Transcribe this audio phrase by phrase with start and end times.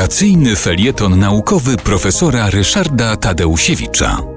[0.00, 4.29] Wakacyjny felieton naukowy profesora Ryszarda Tadeusiewicza.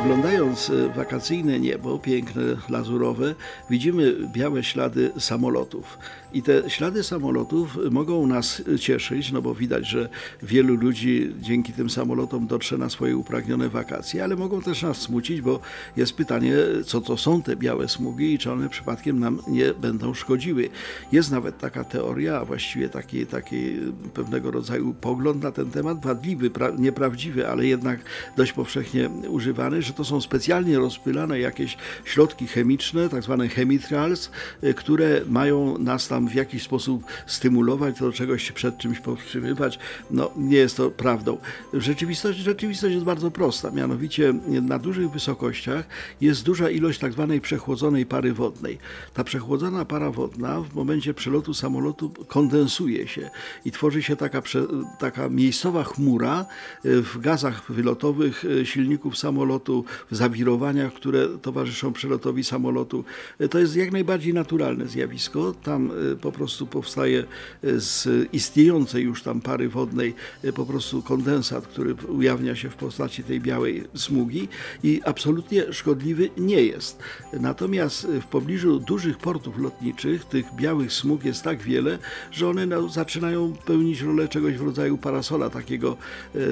[0.00, 3.34] Oglądając e, wakacyjne niebo, piękne, lazurowe,
[3.70, 5.98] widzimy białe ślady samolotów.
[6.32, 10.08] I te ślady samolotów mogą nas cieszyć, no bo widać, że
[10.42, 15.40] wielu ludzi dzięki tym samolotom dotrze na swoje upragnione wakacje, ale mogą też nas smucić,
[15.40, 15.60] bo
[15.96, 16.54] jest pytanie,
[16.86, 20.68] co to są te białe smugi i czy one przypadkiem nam nie będą szkodziły.
[21.12, 23.76] Jest nawet taka teoria, a właściwie taki, taki
[24.14, 28.00] pewnego rodzaju pogląd na ten temat, wadliwy, nieprawdziwy, ale jednak
[28.36, 34.30] dość powszechnie używany, że to są specjalnie rozpylane jakieś środki chemiczne, tak zwane chemitrals,
[34.64, 39.78] y, które mają nas tam w jakiś sposób stymulować, do czegoś przed czymś powstrzymywać.
[40.10, 41.38] No, nie jest to prawdą.
[41.72, 45.84] Rzeczywistość, rzeczywistość jest bardzo prosta, mianowicie na dużych wysokościach
[46.20, 48.78] jest duża ilość tak zwanej przechłodzonej pary wodnej.
[49.14, 53.30] Ta przechłodzona para wodna w momencie przelotu samolotu kondensuje się
[53.64, 54.42] i tworzy się taka,
[54.98, 56.46] taka miejscowa chmura
[56.84, 59.79] y, w gazach wylotowych y, silników samolotu,
[60.10, 63.04] w zawirowaniach, które towarzyszą przelotowi samolotu.
[63.50, 65.54] To jest jak najbardziej naturalne zjawisko.
[65.62, 70.14] Tam e, po prostu powstaje e, z istniejącej już tam pary wodnej
[70.44, 74.48] e, po prostu kondensat, który ujawnia się w postaci tej białej smugi
[74.82, 76.98] i absolutnie szkodliwy nie jest.
[77.32, 81.98] Natomiast w pobliżu dużych portów lotniczych tych białych smug jest tak wiele,
[82.32, 85.96] że one no, zaczynają pełnić rolę czegoś w rodzaju parasola takiego,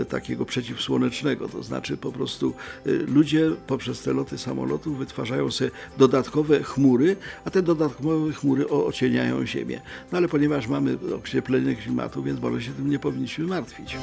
[0.08, 1.48] takiego przeciwsłonecznego.
[1.48, 2.54] To znaczy po prostu
[3.18, 9.80] ludzie poprzez te loty samolotów wytwarzają sobie dodatkowe chmury, a te dodatkowe chmury ocieniają Ziemię.
[10.12, 13.96] No ale ponieważ mamy ocieplenie klimatu, więc może się tym nie powinniśmy martwić.